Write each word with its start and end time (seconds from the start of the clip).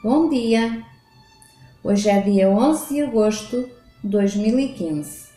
Bom 0.00 0.28
dia! 0.28 0.86
Hoje 1.82 2.08
é 2.08 2.22
dia 2.22 2.48
11 2.48 2.94
de 2.94 3.02
agosto 3.02 3.68
de 4.00 4.08
2015. 4.08 5.30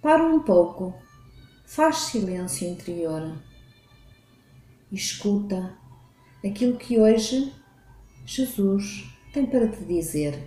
Para 0.00 0.24
um 0.24 0.40
pouco, 0.40 0.94
faz 1.66 1.96
silêncio 1.96 2.66
interior. 2.66 3.36
Escuta 4.90 5.76
aquilo 6.42 6.78
que 6.78 6.98
hoje 6.98 7.52
Jesus 8.24 9.13
tem 9.34 9.46
para 9.46 9.66
te 9.66 9.82
dizer. 9.84 10.38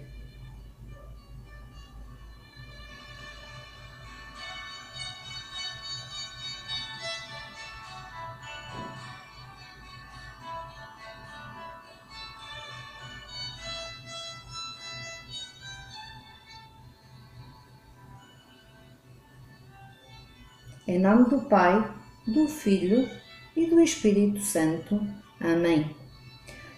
Em 20.87 20.97
nome 20.97 21.29
do 21.29 21.41
Pai, 21.41 21.93
do 22.25 22.47
Filho 22.47 23.09
e 23.53 23.65
do 23.65 23.81
Espírito 23.81 24.39
Santo. 24.39 25.05
Amém. 25.41 25.93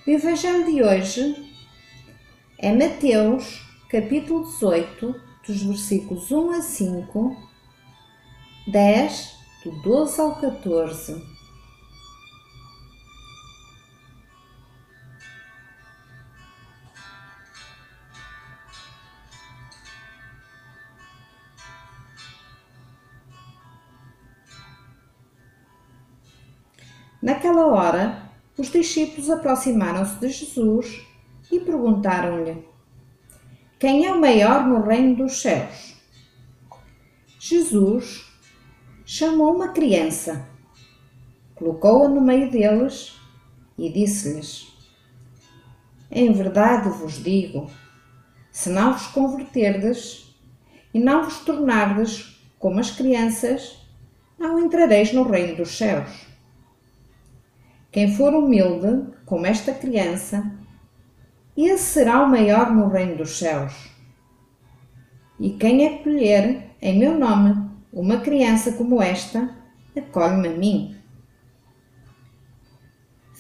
O 0.08 0.10
Evangelho 0.10 0.66
de 0.66 0.82
hoje 0.82 1.49
é 2.62 2.74
Mateus, 2.74 3.62
capítulo 3.90 4.44
18, 4.44 5.16
dos 5.48 5.64
versículos 5.64 6.30
1 6.30 6.52
a 6.52 6.62
5, 6.62 7.38
10, 8.68 9.36
do 9.64 9.82
12 9.82 10.20
ao 10.20 10.36
14. 10.36 11.40
Naquela 27.22 27.68
hora, 27.68 28.30
os 28.58 28.70
discípulos 28.70 29.30
aproximaram-se 29.30 30.20
de 30.20 30.28
Jesus 30.28 31.09
e 31.52 31.60
perguntaram-lhe: 31.60 32.66
Quem 33.78 34.06
é 34.06 34.14
o 34.14 34.20
maior 34.20 34.68
no 34.68 34.82
reino 34.82 35.16
dos 35.16 35.42
céus? 35.42 35.96
Jesus 37.40 38.26
chamou 39.06 39.56
uma 39.56 39.70
criança, 39.70 40.48
colocou-a 41.56 42.08
no 42.08 42.22
meio 42.22 42.52
deles 42.52 43.18
e 43.78 43.90
disse-lhes: 43.92 44.68
Em 46.12 46.32
verdade 46.32 46.90
vos 46.90 47.24
digo, 47.24 47.70
se 48.52 48.70
não 48.70 48.94
vos 48.94 49.08
converterdes 49.08 50.36
e 50.94 51.00
não 51.00 51.24
vos 51.24 51.40
tornardes 51.40 52.40
como 52.60 52.80
as 52.80 52.92
crianças, 52.92 53.80
não 54.38 54.60
entrareis 54.60 55.14
no 55.14 55.24
reino 55.24 55.56
dos 55.56 55.78
céus. 55.78 56.28
Quem 57.92 58.16
for 58.16 58.34
humilde, 58.34 59.08
como 59.26 59.46
esta 59.46 59.74
criança, 59.74 60.52
esse 61.68 61.86
será 61.86 62.24
o 62.24 62.30
maior 62.30 62.72
no 62.72 62.88
reino 62.88 63.18
dos 63.18 63.38
céus. 63.38 63.90
E 65.40 65.52
quem 65.52 65.88
acolher 65.88 66.70
em 66.82 66.98
meu 66.98 67.18
nome 67.18 67.70
uma 67.92 68.20
criança 68.20 68.74
como 68.74 69.02
esta, 69.02 69.56
acolhe-me 69.98 70.48
a 70.48 70.52
mim. 70.52 70.96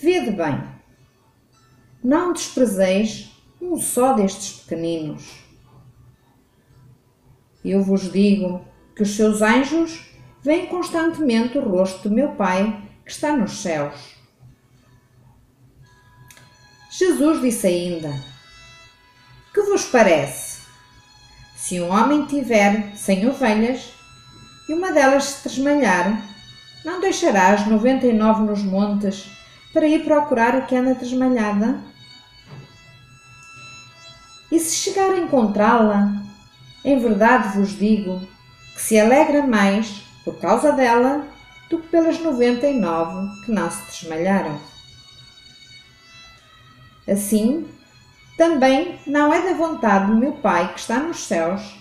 Vede 0.02 0.31
bem, 0.31 0.63
não 2.03 2.34
desprezeis 2.34 3.31
um 3.62 3.78
só 3.78 4.13
destes 4.13 4.62
pequeninos. 4.62 5.44
Eu 7.63 7.84
vos 7.84 8.12
digo 8.12 8.66
que 8.96 9.03
os 9.03 9.16
seus 9.16 9.41
anjos 9.41 10.09
veem 10.41 10.68
constantemente 10.68 11.57
o 11.57 11.69
rosto 11.69 12.07
do 12.07 12.16
meu 12.16 12.30
Pai 12.36 12.81
que 13.06 13.12
está 13.12 13.36
nos 13.36 13.62
céus. 13.62 14.19
Jesus 16.89 17.39
disse 17.39 17.67
ainda: 17.67 18.11
Que 19.53 19.61
vos 19.61 19.85
parece? 19.85 20.61
Se 21.55 21.79
um 21.79 21.91
homem 21.91 22.25
tiver 22.25 22.95
cem 22.95 23.27
ovelhas 23.27 23.94
e 24.67 24.73
uma 24.73 24.91
delas 24.91 25.25
se 25.25 25.44
tresmalhar, 25.44 26.19
não 26.83 27.00
deixará 27.00 27.50
as 27.50 27.67
noventa 27.67 28.07
e 28.07 28.13
nove 28.13 28.41
nos 28.41 28.63
montes 28.63 29.29
para 29.72 29.88
ir 29.88 30.03
procurar 30.03 30.55
a 30.55 30.61
que 30.61 30.75
anda 30.75 30.95
tresmalhada? 30.95 31.79
E 34.51 34.59
se 34.59 34.75
chegar 34.77 35.11
a 35.11 35.19
encontrá-la, 35.19 36.11
em 36.83 36.97
verdade 36.97 37.56
vos 37.56 37.77
digo 37.77 38.19
que 38.73 38.81
se 38.81 39.00
alegra 39.00 39.45
mais 39.45 40.01
por 40.25 40.39
causa 40.39 40.71
dela 40.71 41.23
do 41.69 41.77
que 41.77 41.88
pelas 41.89 42.19
noventa 42.19 42.66
e 42.66 42.79
nove 42.79 43.45
que 43.45 43.51
não 43.51 43.69
se 43.69 43.85
desmalharam. 43.85 44.69
Assim, 47.09 47.67
também 48.37 48.99
não 49.05 49.33
é 49.33 49.41
da 49.41 49.53
vontade 49.53 50.11
do 50.11 50.17
meu 50.17 50.33
Pai 50.33 50.73
que 50.73 50.79
está 50.79 50.99
nos 50.99 51.25
céus 51.25 51.79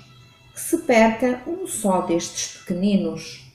que 0.52 0.60
se 0.60 0.78
perca 0.78 1.40
um 1.46 1.66
só 1.66 2.00
destes 2.00 2.58
pequeninos. 2.58 3.47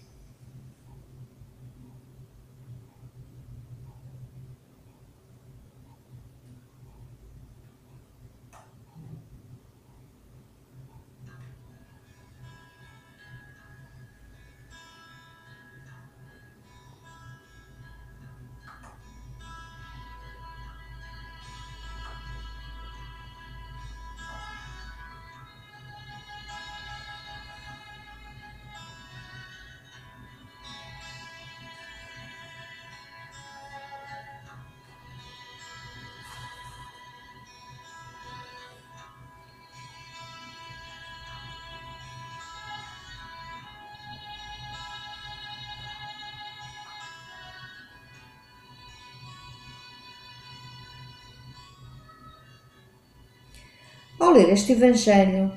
Ao 54.23 54.31
ler 54.31 54.53
este 54.53 54.71
Evangelho, 54.71 55.51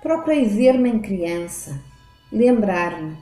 procurei 0.00 0.44
ver-me 0.44 0.88
em 0.88 1.02
criança, 1.02 1.82
lembrar-me 2.30 3.16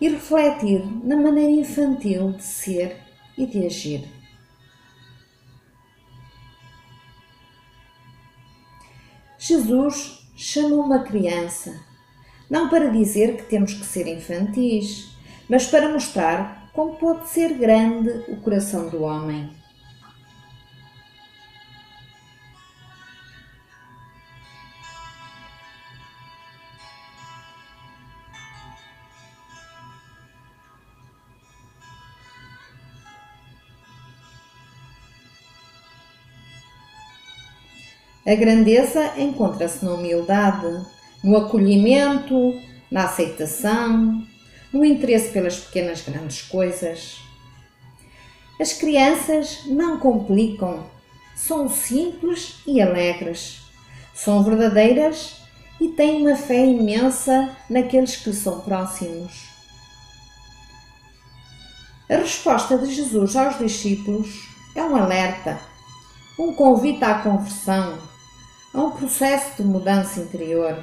e 0.00 0.08
refletir 0.08 0.86
na 1.04 1.16
maneira 1.16 1.50
infantil 1.50 2.34
de 2.34 2.44
ser 2.44 2.96
e 3.36 3.44
de 3.44 3.66
agir. 3.66 4.08
Jesus 9.36 10.30
chamou 10.36 10.84
uma 10.84 11.00
criança, 11.00 11.74
não 12.48 12.68
para 12.68 12.88
dizer 12.88 13.36
que 13.36 13.46
temos 13.46 13.74
que 13.74 13.84
ser 13.84 14.06
infantis, 14.06 15.12
mas 15.48 15.66
para 15.66 15.88
mostrar 15.88 16.70
como 16.72 16.94
pode 16.94 17.28
ser 17.28 17.54
grande 17.54 18.10
o 18.28 18.36
coração 18.36 18.88
do 18.88 19.02
homem. 19.02 19.57
A 38.28 38.34
grandeza 38.34 39.14
encontra-se 39.16 39.82
na 39.82 39.94
humildade, 39.94 40.84
no 41.24 41.34
acolhimento, 41.34 42.60
na 42.90 43.04
aceitação, 43.04 44.22
no 44.70 44.84
interesse 44.84 45.30
pelas 45.30 45.56
pequenas 45.56 46.02
grandes 46.02 46.42
coisas. 46.42 47.22
As 48.60 48.74
crianças 48.74 49.64
não 49.64 49.98
complicam, 49.98 50.84
são 51.34 51.70
simples 51.70 52.56
e 52.66 52.82
alegres, 52.82 53.62
são 54.12 54.44
verdadeiras 54.44 55.40
e 55.80 55.88
têm 55.88 56.20
uma 56.20 56.36
fé 56.36 56.66
imensa 56.66 57.56
naqueles 57.70 58.16
que 58.16 58.34
são 58.34 58.60
próximos. 58.60 59.48
A 62.10 62.16
resposta 62.16 62.76
de 62.76 62.92
Jesus 62.94 63.34
aos 63.34 63.58
discípulos 63.58 64.50
é 64.74 64.82
um 64.82 64.96
alerta, 64.96 65.58
um 66.38 66.52
convite 66.52 67.02
à 67.02 67.20
conversão, 67.20 68.07
a 68.78 68.84
um 68.84 68.90
processo 68.92 69.56
de 69.56 69.68
mudança 69.68 70.20
interior. 70.20 70.78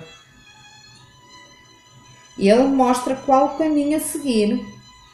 Ele 2.38 2.68
mostra 2.68 3.16
qual 3.16 3.46
o 3.46 3.58
caminho 3.58 3.96
a 3.96 4.02
seguir 4.02 4.60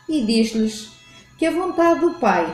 e 0.10 0.26
diz-lhes 0.26 0.90
que 1.38 1.46
a 1.46 1.52
vontade 1.52 2.00
do 2.00 2.16
Pai 2.16 2.52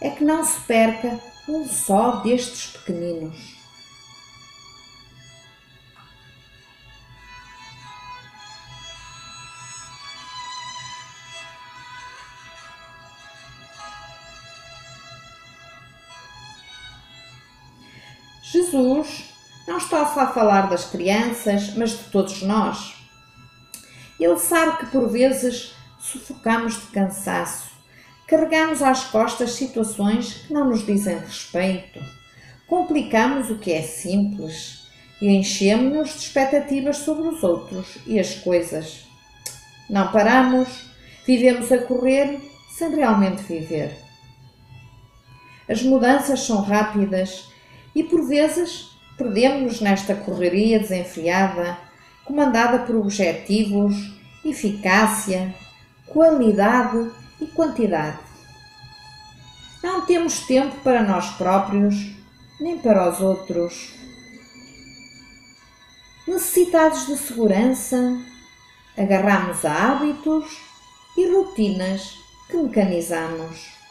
é 0.00 0.10
que 0.10 0.24
não 0.24 0.44
se 0.44 0.58
perca 0.62 1.20
um 1.48 1.64
só 1.68 2.16
destes 2.22 2.72
pequeninos. 2.72 3.62
Jesus 18.42 19.31
não 19.66 19.78
está 19.78 20.04
só 20.06 20.20
a 20.20 20.26
falar 20.26 20.68
das 20.68 20.84
crianças, 20.84 21.74
mas 21.76 21.90
de 21.90 22.04
todos 22.04 22.42
nós. 22.42 22.94
Ele 24.18 24.38
sabe 24.38 24.78
que 24.78 24.86
por 24.86 25.08
vezes 25.08 25.74
sufocamos 25.98 26.74
de 26.74 26.86
cansaço, 26.88 27.70
carregamos 28.26 28.82
às 28.82 29.04
costas 29.04 29.52
situações 29.52 30.34
que 30.34 30.52
não 30.52 30.68
nos 30.68 30.84
dizem 30.84 31.18
respeito, 31.18 32.00
complicamos 32.66 33.50
o 33.50 33.58
que 33.58 33.72
é 33.72 33.82
simples 33.82 34.82
e 35.20 35.28
enchemos-nos 35.28 36.10
de 36.10 36.18
expectativas 36.18 36.98
sobre 36.98 37.28
os 37.28 37.42
outros 37.42 37.98
e 38.06 38.18
as 38.18 38.34
coisas. 38.34 39.06
Não 39.88 40.10
paramos, 40.10 40.68
vivemos 41.24 41.70
a 41.70 41.78
correr 41.78 42.40
sem 42.76 42.94
realmente 42.94 43.42
viver. 43.42 43.96
As 45.68 45.82
mudanças 45.82 46.40
são 46.40 46.62
rápidas 46.62 47.44
e 47.94 48.02
por 48.02 48.26
vezes 48.26 48.91
perdemos-nos 49.16 49.80
nesta 49.80 50.14
correria 50.14 50.78
desenfreada, 50.78 51.78
comandada 52.24 52.80
por 52.80 52.96
objetivos, 52.96 53.94
eficácia, 54.44 55.54
qualidade 56.06 57.10
e 57.40 57.46
quantidade. 57.46 58.18
Não 59.82 60.06
temos 60.06 60.40
tempo 60.46 60.76
para 60.82 61.02
nós 61.02 61.30
próprios, 61.30 61.94
nem 62.60 62.78
para 62.78 63.10
os 63.10 63.20
outros. 63.20 63.94
Necessitados 66.26 67.06
de 67.06 67.16
segurança, 67.16 68.16
agarramos 68.96 69.64
a 69.64 69.90
hábitos 69.90 70.60
e 71.16 71.26
rotinas 71.34 72.14
que 72.48 72.56
mecanizamos. 72.56 73.81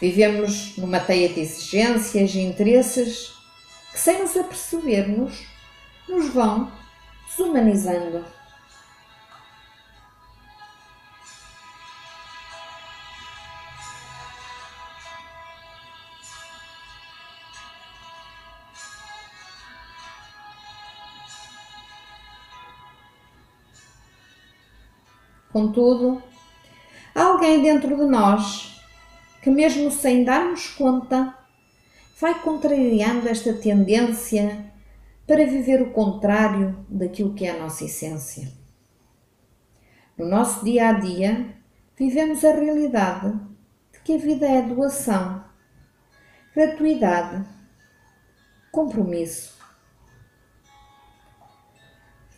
Vivemos 0.00 0.76
numa 0.76 1.00
teia 1.00 1.28
de 1.28 1.40
exigências 1.40 2.34
e 2.34 2.40
interesses 2.40 3.32
que, 3.92 3.98
sem 3.98 4.20
nos 4.20 4.36
apercebermos, 4.36 5.46
nos 6.08 6.28
vão 6.30 6.70
desumanizando. 7.26 8.24
Contudo, 25.52 26.20
há 27.14 27.22
alguém 27.22 27.62
dentro 27.62 27.96
de 27.96 28.04
nós 28.06 28.73
que, 29.44 29.50
mesmo 29.50 29.90
sem 29.90 30.24
darmos 30.24 30.68
conta, 30.68 31.36
vai 32.18 32.40
contrariando 32.40 33.28
esta 33.28 33.52
tendência 33.52 34.72
para 35.26 35.44
viver 35.44 35.82
o 35.82 35.92
contrário 35.92 36.82
daquilo 36.88 37.34
que 37.34 37.44
é 37.44 37.50
a 37.50 37.58
nossa 37.58 37.84
essência. 37.84 38.50
No 40.16 40.26
nosso 40.26 40.64
dia 40.64 40.88
a 40.88 40.92
dia, 40.94 41.58
vivemos 41.94 42.42
a 42.42 42.52
realidade 42.52 43.38
de 43.92 44.00
que 44.02 44.14
a 44.14 44.18
vida 44.18 44.46
é 44.46 44.62
doação, 44.62 45.44
gratuidade, 46.56 47.46
compromisso. 48.72 49.58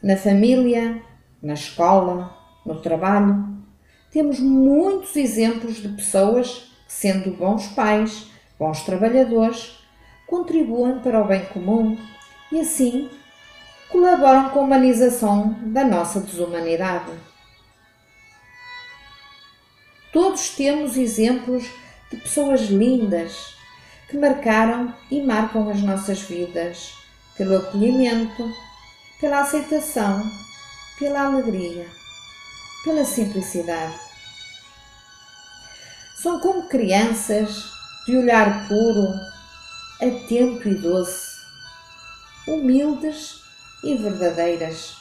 Na 0.02 0.16
família, 0.16 1.00
na 1.40 1.54
escola, 1.54 2.36
no 2.64 2.80
trabalho, 2.80 3.64
temos 4.10 4.40
muitos 4.40 5.14
exemplos 5.14 5.76
de 5.76 5.90
pessoas 5.90 6.74
sendo 6.86 7.30
bons 7.30 7.66
pais, 7.68 8.26
bons 8.58 8.82
trabalhadores, 8.82 9.78
contribuem 10.26 10.98
para 11.00 11.20
o 11.20 11.26
bem 11.26 11.44
comum 11.46 11.98
e 12.50 12.60
assim 12.60 13.10
colaboram 13.88 14.50
com 14.50 14.60
a 14.60 14.62
humanização 14.62 15.56
da 15.62 15.84
nossa 15.84 16.20
desumanidade. 16.20 17.12
Todos 20.12 20.50
temos 20.50 20.96
exemplos 20.96 21.64
de 22.10 22.16
pessoas 22.16 22.62
lindas 22.62 23.54
que 24.08 24.16
marcaram 24.16 24.94
e 25.10 25.20
marcam 25.20 25.68
as 25.68 25.82
nossas 25.82 26.20
vidas 26.22 26.94
pelo 27.36 27.56
acolhimento, 27.56 28.50
pela 29.20 29.40
aceitação, 29.40 30.22
pela 30.98 31.26
alegria, 31.26 31.86
pela 32.84 33.04
simplicidade. 33.04 34.05
São 36.22 36.40
como 36.40 36.66
crianças 36.66 37.70
de 38.06 38.16
olhar 38.16 38.66
puro, 38.68 39.12
atento 40.00 40.66
e 40.66 40.74
doce, 40.74 41.36
humildes 42.48 43.42
e 43.84 43.94
verdadeiras. 43.96 44.96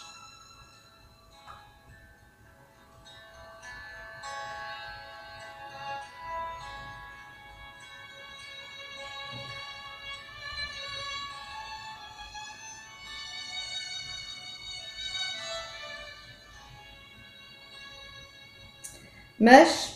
Mas 19.39 19.94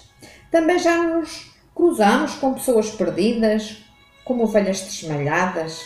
também 0.52 0.80
já 0.80 1.04
nos 1.04 1.52
cruzamos 1.76 2.36
com 2.36 2.54
pessoas 2.54 2.92
perdidas, 2.92 3.78
como 4.24 4.44
ovelhas 4.44 4.82
desmalhadas, 4.82 5.86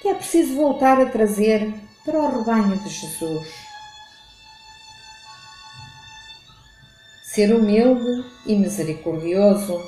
que 0.00 0.08
é 0.08 0.14
preciso 0.14 0.54
voltar 0.54 1.00
a 1.00 1.06
trazer 1.06 1.72
para 2.04 2.18
o 2.18 2.38
rebanho 2.38 2.76
de 2.78 2.88
Jesus. 2.88 3.48
Ser 7.24 7.54
humilde 7.54 8.24
e 8.46 8.54
misericordioso, 8.54 9.82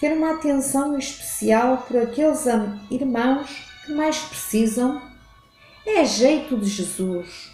ter 0.00 0.12
uma 0.12 0.32
atenção 0.32 0.98
especial 0.98 1.78
por 1.78 1.96
aqueles 1.96 2.44
irmãos 2.90 3.64
que 3.84 3.92
mais 3.92 4.18
precisam, 4.18 5.00
é 5.86 6.04
jeito 6.04 6.56
de 6.56 6.68
Jesus. 6.68 7.51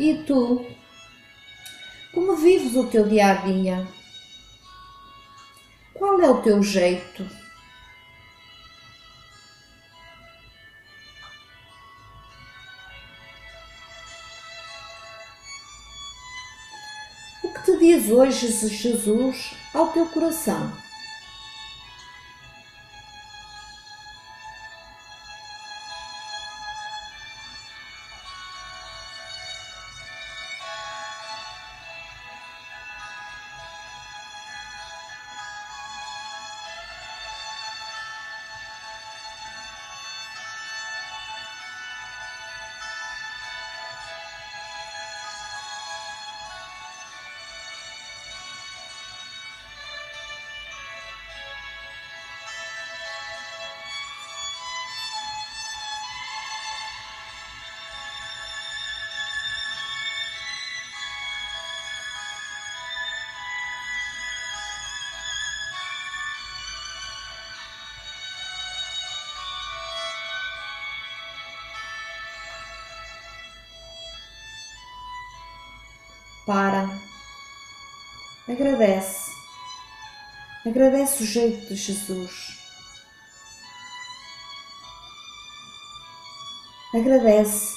E 0.00 0.14
tu? 0.26 0.64
Como 2.14 2.34
vives 2.34 2.74
o 2.74 2.86
teu 2.86 3.06
dia 3.06 3.32
a 3.32 3.34
dia? 3.34 3.86
Qual 5.92 6.18
é 6.22 6.30
o 6.30 6.40
teu 6.40 6.62
jeito? 6.62 7.28
O 17.44 17.52
que 17.52 17.62
te 17.66 17.76
diz 17.76 18.08
hoje 18.08 18.48
Jesus 18.48 19.54
ao 19.74 19.92
teu 19.92 20.06
coração? 20.06 20.89
Para. 76.50 76.90
Agradece. 78.48 79.30
Agradece 80.66 81.22
o 81.22 81.26
jeito 81.26 81.68
de 81.68 81.76
Jesus. 81.76 82.58
Agradece. 86.92 87.76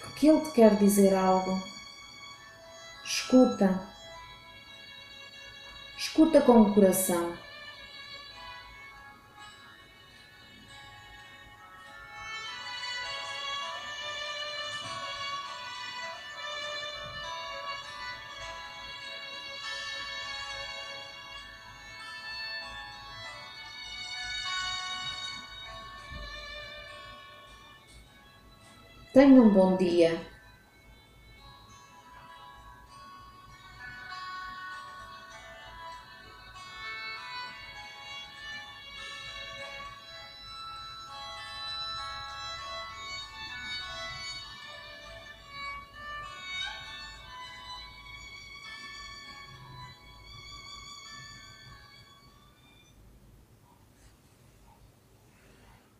Porque 0.00 0.28
Ele 0.28 0.40
te 0.42 0.52
quer 0.52 0.76
dizer 0.76 1.16
algo. 1.16 1.60
Escuta. 3.04 3.88
Escuta 5.98 6.40
com 6.42 6.60
o 6.60 6.72
coração. 6.72 7.36
Tenha 29.12 29.42
um 29.42 29.48
bom 29.50 29.76
dia. 29.76 30.29